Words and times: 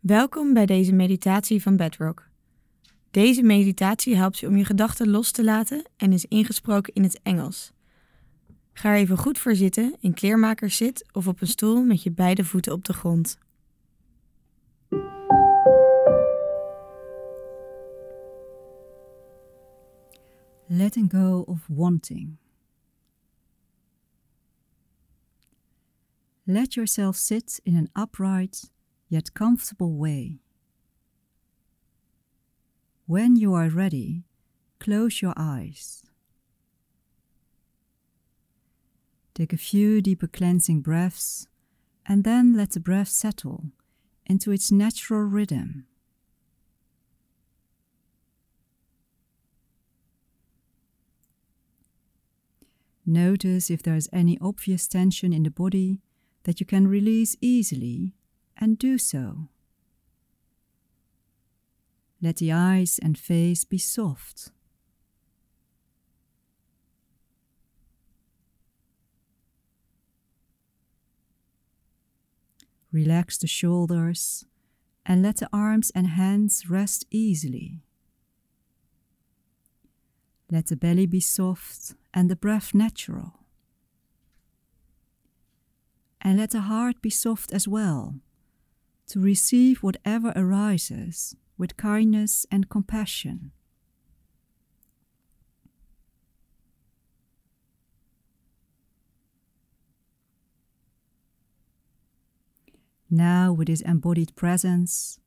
Welkom 0.00 0.52
bij 0.54 0.66
deze 0.66 0.92
meditatie 0.92 1.62
van 1.62 1.76
Bedrock. 1.76 2.28
Deze 3.10 3.42
meditatie 3.42 4.16
helpt 4.16 4.38
je 4.38 4.46
om 4.46 4.56
je 4.56 4.64
gedachten 4.64 5.08
los 5.08 5.30
te 5.30 5.44
laten 5.44 5.84
en 5.96 6.12
is 6.12 6.24
ingesproken 6.24 6.94
in 6.94 7.02
het 7.02 7.20
Engels. 7.22 7.72
Ga 8.72 8.90
er 8.90 8.96
even 8.96 9.18
goed 9.18 9.38
voor 9.38 9.54
zitten 9.54 9.96
in 10.00 10.14
kleermakerszit 10.14 11.08
of 11.12 11.26
op 11.26 11.40
een 11.40 11.46
stoel 11.46 11.84
met 11.84 12.02
je 12.02 12.10
beide 12.10 12.44
voeten 12.44 12.72
op 12.72 12.84
de 12.84 12.92
grond. 12.92 13.38
Letting 20.66 21.10
go 21.10 21.42
of 21.46 21.66
wanting. 21.68 22.36
Let 26.42 26.74
yourself 26.74 27.16
sit 27.16 27.60
in 27.62 27.76
an 27.76 28.02
upright 28.02 28.76
yet 29.08 29.34
comfortable 29.34 29.92
way. 29.92 30.38
When 33.06 33.36
you 33.36 33.54
are 33.54 33.68
ready, 33.68 34.24
close 34.80 35.22
your 35.22 35.32
eyes. 35.36 36.02
Take 39.34 39.52
a 39.52 39.56
few 39.56 40.02
deeper 40.02 40.26
cleansing 40.26 40.80
breaths 40.80 41.46
and 42.06 42.24
then 42.24 42.56
let 42.56 42.72
the 42.72 42.80
breath 42.80 43.08
settle 43.08 43.66
into 44.26 44.50
its 44.50 44.70
natural 44.70 45.22
rhythm. 45.22 45.86
Notice 53.06 53.70
if 53.70 53.82
there 53.82 53.96
is 53.96 54.10
any 54.12 54.36
obvious 54.38 54.86
tension 54.86 55.32
in 55.32 55.44
the 55.44 55.50
body 55.50 56.02
that 56.42 56.60
you 56.60 56.66
can 56.66 56.86
release 56.86 57.36
easily 57.40 58.12
and 58.58 58.78
do 58.78 58.98
so. 58.98 59.48
Let 62.20 62.36
the 62.36 62.52
eyes 62.52 62.98
and 63.00 63.16
face 63.16 63.64
be 63.64 63.78
soft. 63.78 64.50
Relax 72.90 73.38
the 73.38 73.46
shoulders 73.46 74.46
and 75.06 75.22
let 75.22 75.36
the 75.36 75.48
arms 75.52 75.92
and 75.94 76.08
hands 76.08 76.68
rest 76.68 77.04
easily. 77.10 77.82
Let 80.50 80.66
the 80.66 80.76
belly 80.76 81.06
be 81.06 81.20
soft 81.20 81.94
and 82.14 82.30
the 82.30 82.36
breath 82.36 82.74
natural. 82.74 83.34
And 86.20 86.38
let 86.38 86.50
the 86.50 86.62
heart 86.62 87.00
be 87.00 87.10
soft 87.10 87.52
as 87.52 87.68
well, 87.68 88.16
to 89.08 89.20
receive 89.20 89.82
whatever 89.82 90.32
arises 90.36 91.34
with 91.56 91.76
kindness 91.76 92.46
and 92.50 92.68
compassion. 92.68 93.52
Now, 103.10 103.52
with 103.52 103.68
this 103.68 103.80
embodied 103.80 104.36
presence, 104.36 105.18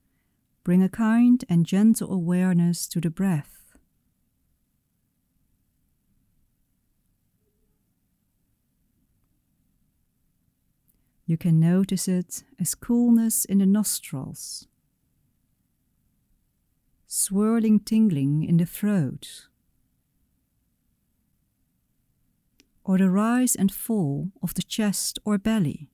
bring 0.64 0.84
a 0.84 0.90
kind 0.90 1.44
and 1.50 1.66
gentle 1.66 2.14
awareness 2.14 2.88
to 2.90 3.02
the 3.02 3.10
breath. 3.10 3.61
You 11.32 11.38
can 11.38 11.62
notice 11.62 12.10
it 12.10 12.44
as 12.60 12.76
coolness 12.76 13.46
in 13.46 13.60
the 13.60 13.66
nostrils, 13.66 14.68
swirling 17.08 17.80
tingling 17.80 18.44
in 18.44 18.58
the 18.58 18.66
throat, 18.66 19.48
or 22.84 22.98
the 22.98 23.10
rise 23.10 23.56
and 23.56 23.72
fall 23.72 24.34
of 24.44 24.56
the 24.56 24.62
chest 24.62 25.20
or 25.24 25.38
belly. 25.38 25.90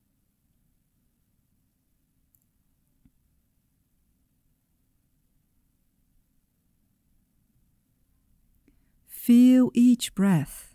Feel 9.08 9.70
each 9.76 10.16
breath, 10.16 10.74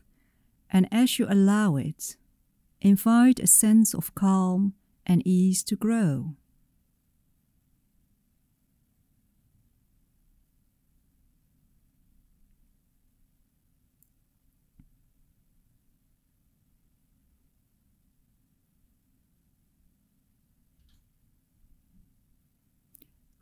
and 0.70 0.86
as 0.92 1.18
you 1.18 1.26
allow 1.28 1.74
it, 1.74 2.16
invite 2.82 3.38
a 3.38 3.46
sense 3.46 3.94
of 3.94 4.14
calm 4.14 4.74
and 5.06 5.22
ease 5.24 5.62
to 5.62 5.76
grow. 5.76 6.34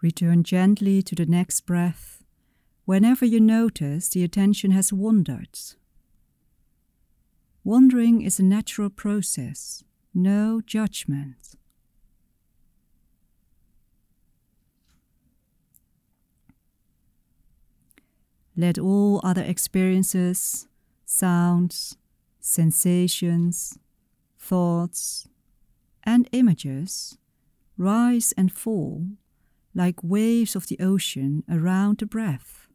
Return 0.02 0.44
gently 0.44 1.02
to 1.02 1.14
the 1.14 1.26
next 1.26 1.66
breath 1.66 2.22
whenever 2.86 3.24
you 3.24 3.38
notice 3.38 4.08
the 4.08 4.24
attention 4.24 4.70
has 4.70 4.92
wandered. 4.92 5.58
Wandering 7.62 8.22
is 8.22 8.40
a 8.40 8.42
natural 8.42 8.88
process, 8.88 9.84
no 10.14 10.62
judgment. 10.64 11.56
Let 18.56 18.78
all 18.78 19.20
other 19.22 19.42
experiences, 19.42 20.68
sounds, 21.04 21.96
sensations, 22.40 23.78
thoughts, 24.38 25.28
and 26.02 26.28
images 26.32 27.18
rise 27.76 28.32
and 28.36 28.50
fall 28.50 29.06
like 29.74 30.02
waves 30.02 30.56
of 30.56 30.66
the 30.66 30.78
ocean 30.80 31.44
around 31.48 31.98
the 31.98 32.06
breath. 32.06 32.69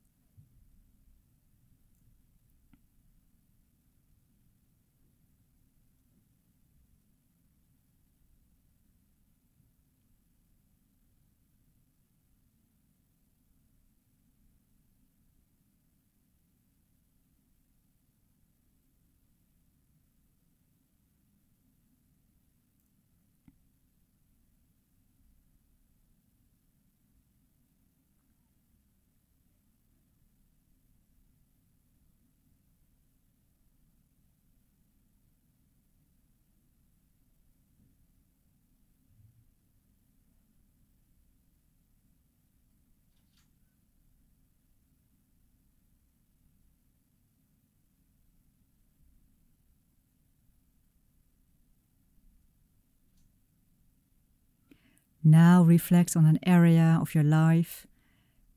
Now 55.27 55.63
reflect 55.63 56.15
on 56.15 56.27
an 56.27 56.37
area 56.45 56.99
of 57.01 57.15
your 57.15 57.23
life 57.23 57.87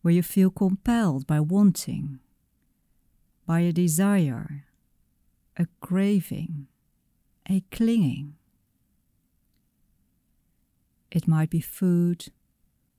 where 0.03 0.13
you 0.13 0.23
feel 0.23 0.51
compelled 0.51 1.27
by 1.27 1.41
wanting, 1.41 2.19
by 3.47 3.61
a 3.61 3.73
desire, 3.73 4.67
a 5.57 5.67
craving, 5.81 6.67
a 7.49 7.65
clinging. 7.73 8.35
It 11.11 11.27
might 11.27 11.49
be 11.49 11.63
food, 11.63 12.27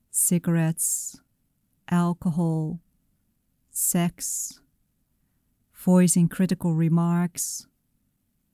cigarettes, 0.10 1.22
alcohol, 1.92 2.80
sex, 3.70 4.62
voicing 5.76 6.28
critical 6.28 6.74
remarks, 6.74 7.68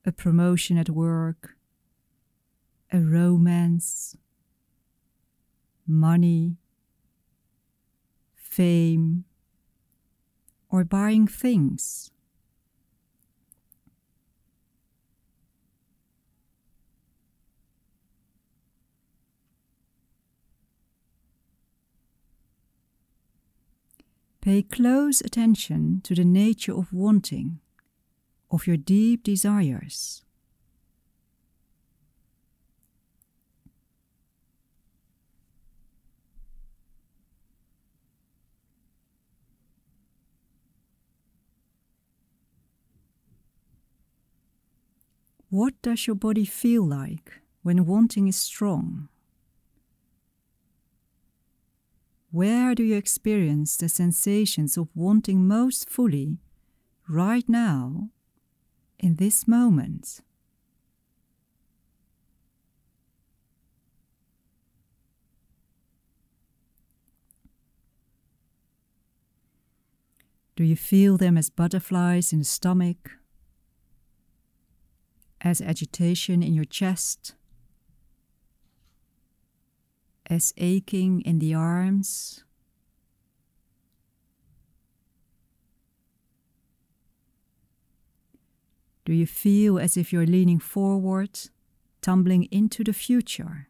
a 0.06 0.12
promotion 0.12 0.78
at 0.78 0.90
work, 0.90 1.56
a 2.92 3.00
romance 3.00 4.18
money, 5.88 6.58
fame, 8.36 9.26
or 10.70 10.84
buying 10.84 11.28
things. 11.28 12.12
Pay 24.42 24.62
close 24.62 25.22
attention 25.22 26.02
to 26.04 26.14
the 26.14 26.26
nature 26.26 26.78
of 26.78 26.94
wanting, 26.94 27.62
of 28.52 28.68
your 28.68 28.78
deep 28.78 29.24
desires. 29.24 30.25
What 45.56 45.82
does 45.82 46.06
your 46.06 46.18
body 46.18 46.44
feel 46.44 46.86
like 46.86 47.40
when 47.64 47.86
wanting 47.86 48.28
is 48.28 48.36
strong? 48.36 49.08
Where 52.30 52.76
do 52.76 52.84
you 52.84 52.98
experience 52.98 53.78
the 53.78 53.88
sensations 53.88 54.76
of 54.76 54.90
wanting 54.94 55.48
most 55.48 55.90
fully 55.90 56.40
right 57.08 57.48
now, 57.48 58.10
in 59.00 59.16
this 59.16 59.48
moment? 59.48 60.20
Do 70.58 70.66
you 70.66 70.76
feel 70.76 71.16
them 71.16 71.38
as 71.38 71.50
butterflies 71.50 72.34
in 72.34 72.40
the 72.40 72.44
stomach? 72.44 73.12
As 75.46 75.62
agitation 75.62 76.44
in 76.44 76.54
your 76.54 76.66
chest? 76.66 77.36
as 80.30 80.54
aching 80.58 81.22
in 81.22 81.40
the 81.40 81.54
arms. 81.54 82.44
Do 89.06 89.14
you 89.14 89.28
feel 89.28 89.78
as 89.78 89.98
if 89.98 90.12
you're 90.12 90.26
leaning 90.26 90.60
forward, 90.60 91.40
tumbling 92.02 92.46
into 92.46 92.84
the 92.84 92.94
future? 92.94 93.68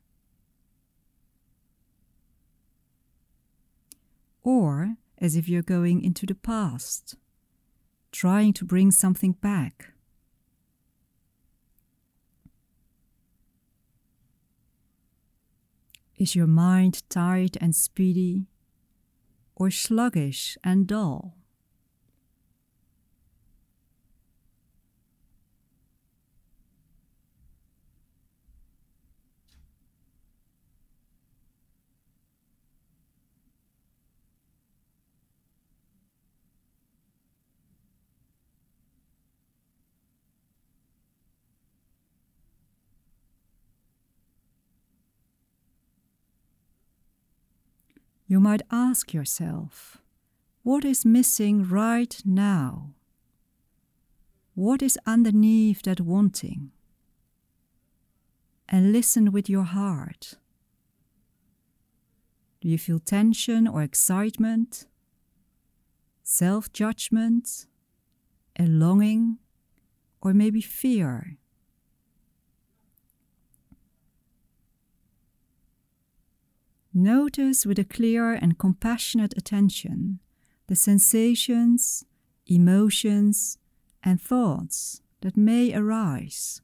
Or 4.43 4.95
as 5.17 5.35
if 5.35 5.49
you're 5.49 5.61
going 5.61 6.01
into 6.01 6.25
the 6.25 6.35
past, 6.35 7.15
trying 8.13 8.53
to 8.53 8.63
bring 8.63 8.91
something 8.91 9.33
back? 9.33 9.94
Is 16.17 16.35
your 16.35 16.47
mind 16.47 17.03
tired 17.09 17.57
and 17.59 17.75
speedy, 17.75 18.47
or 19.55 19.69
sluggish 19.69 20.57
and 20.63 20.87
dull? 20.87 21.35
You 48.27 48.39
might 48.39 48.63
ask 48.71 49.13
yourself, 49.13 49.97
what 50.63 50.83
is 50.83 51.05
missing 51.05 51.63
right 51.63 52.19
now? 52.25 52.95
What 54.55 54.81
is 54.81 54.97
underneath 55.05 55.83
that 55.83 56.01
wanting? 56.01 56.71
And 58.67 58.91
listen 58.91 59.31
with 59.31 59.47
your 59.47 59.63
heart. 59.63 60.39
Do 62.61 62.69
you 62.69 62.79
feel 62.79 62.97
tension 62.97 63.67
or 63.67 63.83
excitement? 63.83 64.87
Self 66.23 66.73
judgment? 66.73 67.67
A 68.57 68.65
longing? 68.65 69.37
Or 70.19 70.33
maybe 70.33 70.61
fear? 70.61 71.37
Notice 76.97 77.65
with 77.65 77.77
a 77.77 77.83
clear 77.83 78.31
and 78.31 78.57
compassionate 78.57 79.33
attention 79.35 80.19
the 80.67 80.77
sensations, 80.77 82.05
emotions, 82.47 83.57
and 84.01 84.21
thoughts 84.21 85.01
that 85.19 85.35
may 85.35 85.75
arise. 85.75 86.61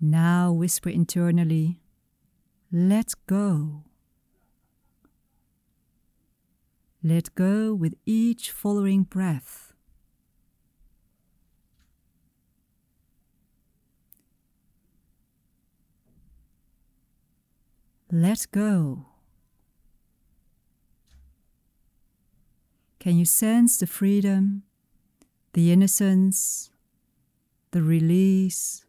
Now 0.00 0.50
whisper 0.50 0.88
internally, 0.88 1.82
let 2.72 3.12
go. 3.26 3.84
Let 7.02 7.34
go 7.34 7.74
with 7.74 7.94
each 8.06 8.50
following 8.50 9.02
breath. 9.02 9.74
Let 18.10 18.46
go. 18.52 19.06
Can 22.98 23.16
you 23.16 23.24
sense 23.24 23.78
the 23.78 23.86
freedom, 23.86 24.62
the 25.52 25.72
innocence, 25.72 26.70
the 27.70 27.82
release? 27.82 28.84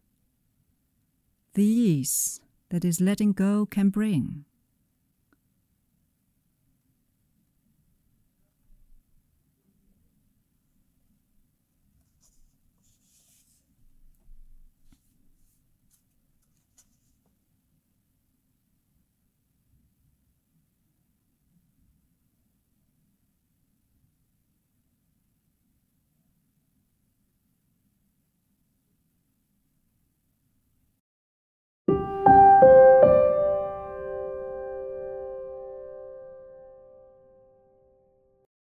The 1.54 1.64
ease 1.64 2.40
that 2.70 2.86
is 2.86 3.02
letting 3.02 3.34
go 3.34 3.66
can 3.66 3.90
bring. 3.90 4.46